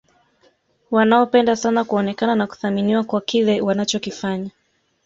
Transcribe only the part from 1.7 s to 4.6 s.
kuonekana na kuthaminiwa kwa kile wanachokifanya